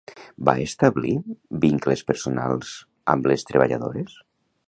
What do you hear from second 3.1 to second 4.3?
amb les treballadores?